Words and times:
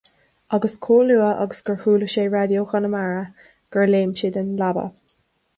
Agus 0.57 0.77
chomh 0.85 1.03
luath 1.09 1.43
agus 1.43 1.61
gur 1.67 1.75
chuala 1.83 2.07
sé 2.13 2.25
Raidió 2.37 2.63
Chonamara 2.71 3.21
gur 3.77 3.87
léim 3.95 4.19
sé 4.23 4.33
den 4.39 4.53
leaba. 4.65 4.89